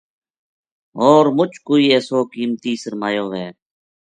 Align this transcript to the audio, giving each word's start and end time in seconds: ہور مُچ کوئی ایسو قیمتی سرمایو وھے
ہور 0.97 1.25
مُچ 1.35 1.53
کوئی 1.67 1.85
ایسو 1.93 2.17
قیمتی 2.33 2.73
سرمایو 2.83 3.25
وھے 3.31 3.45